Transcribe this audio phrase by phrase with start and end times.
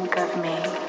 [0.00, 0.87] think of me.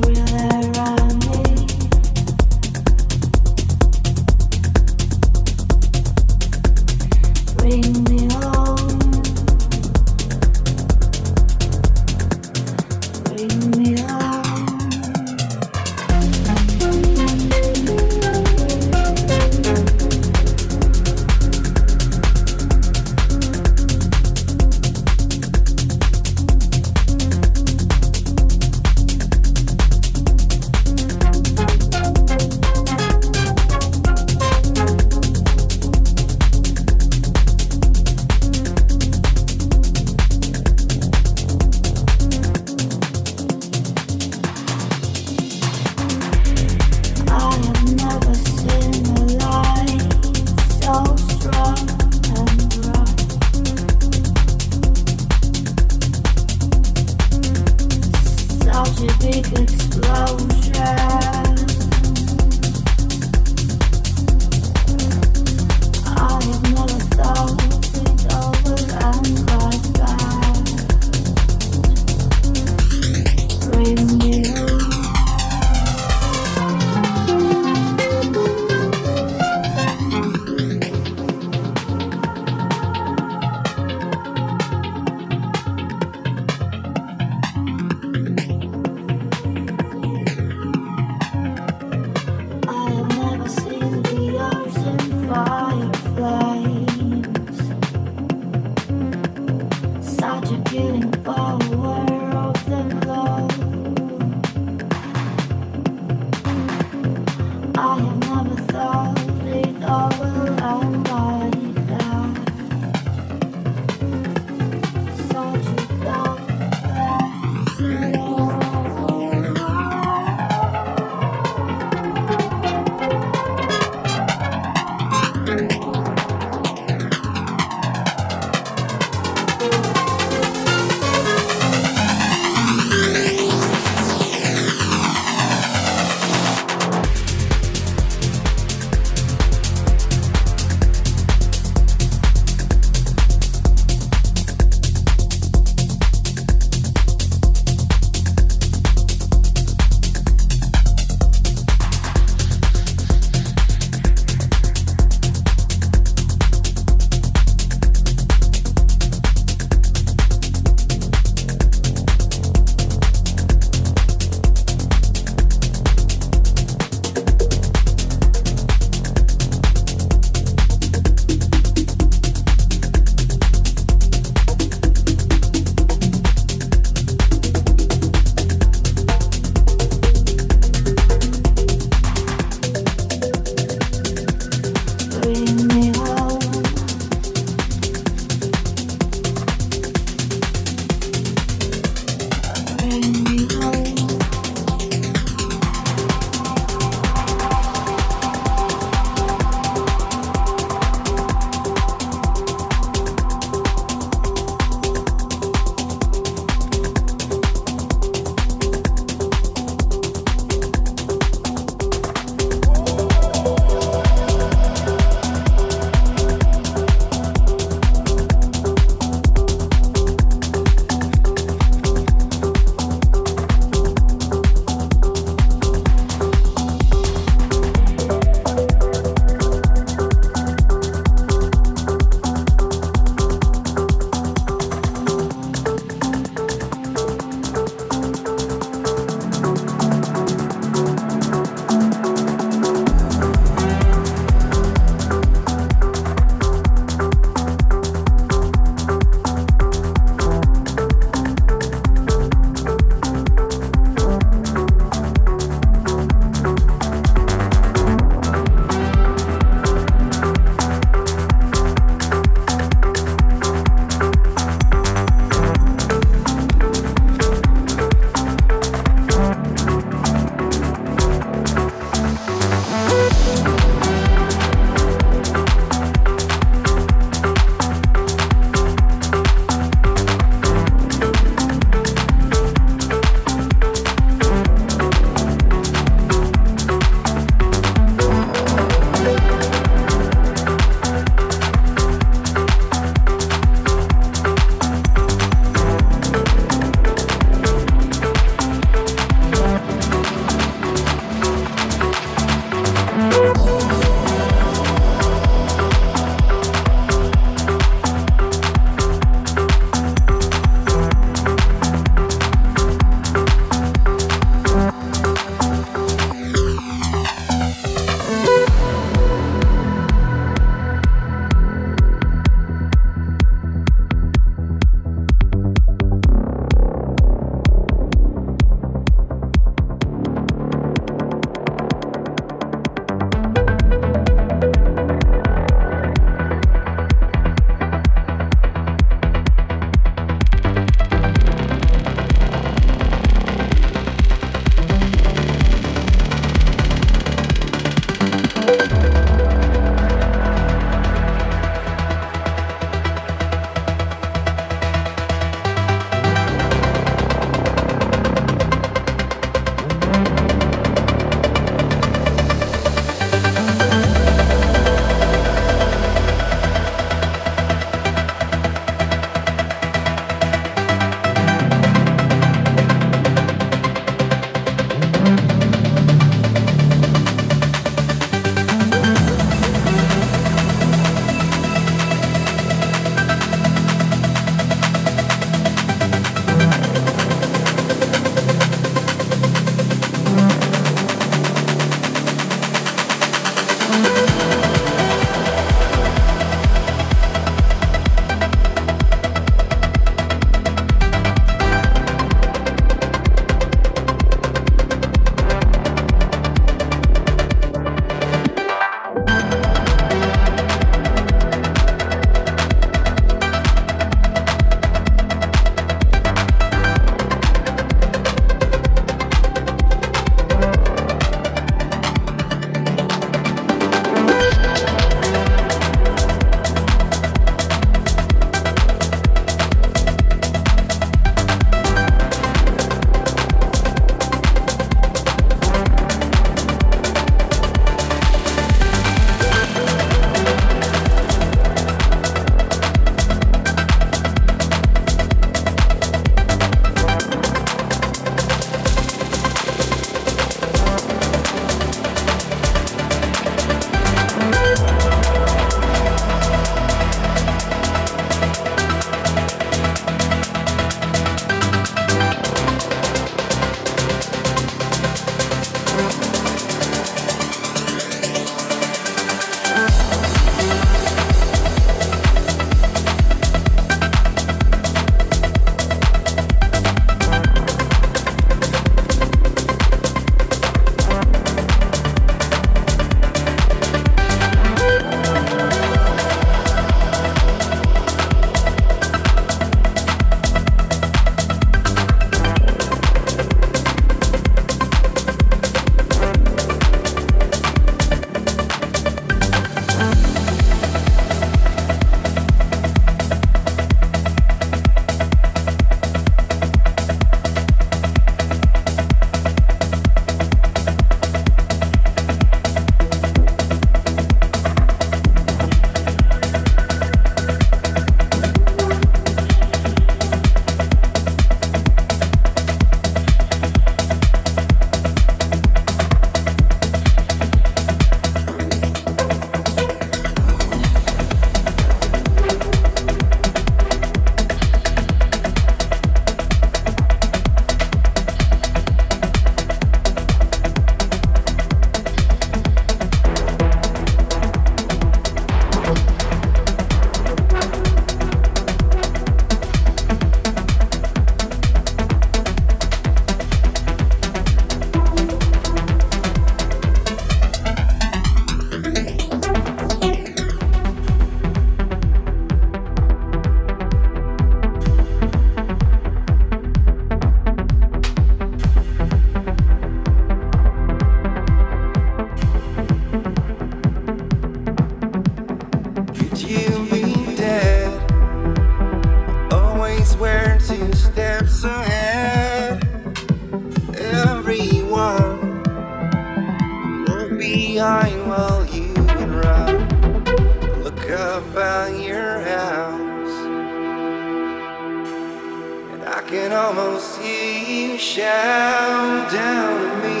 [596.06, 600.00] can almost hear you shout down at me.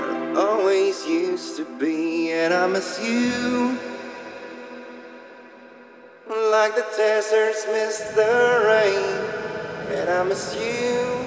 [0.00, 3.78] I always used to be, and I miss you.
[6.50, 9.24] Like the deserts miss the rain,
[9.98, 11.26] and I miss you.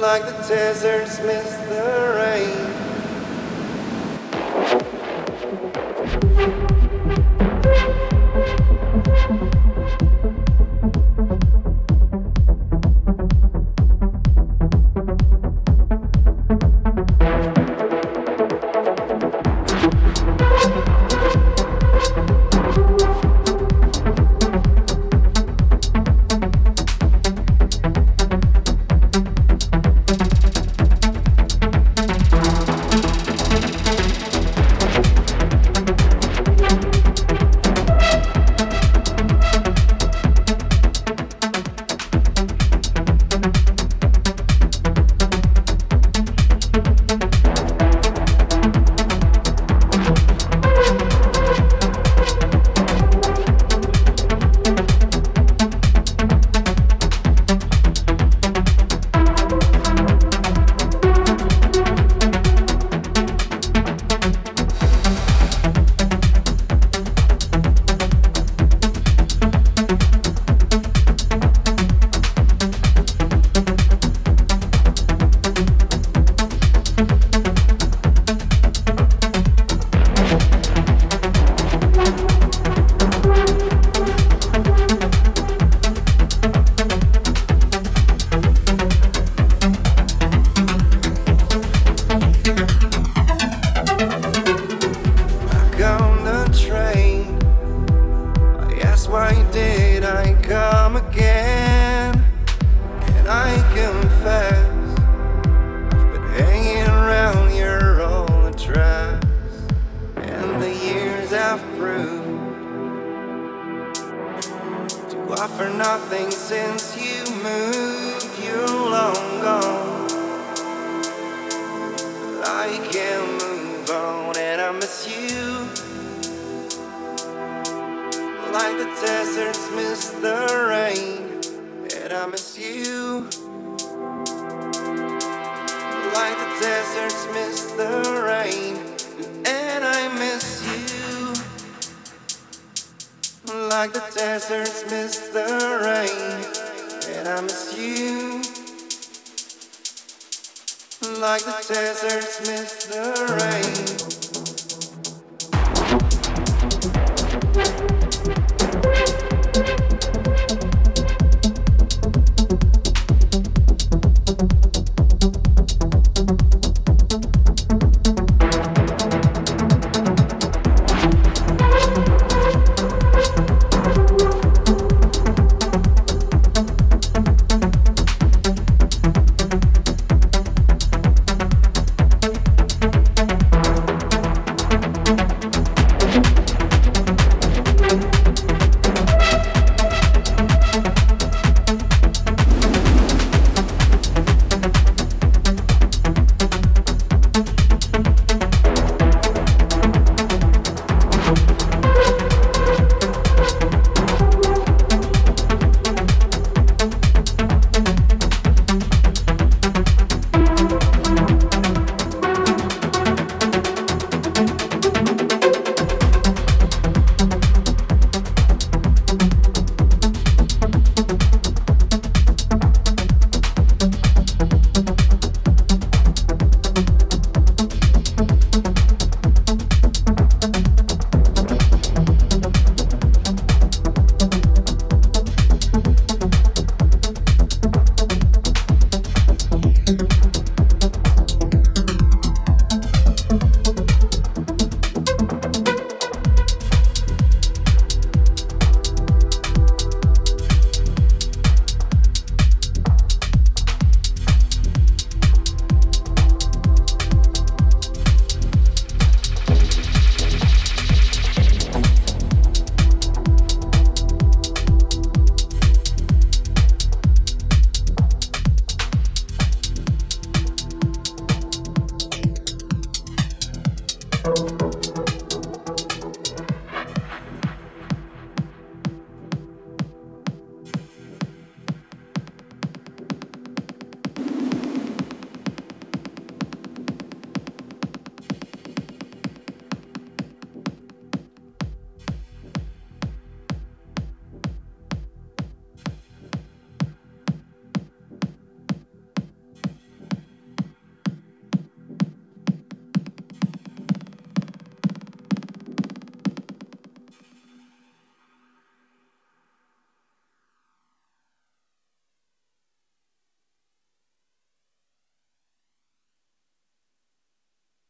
[0.00, 1.84] Like the deserts miss the
[2.18, 2.86] rain.